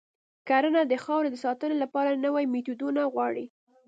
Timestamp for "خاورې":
1.03-1.29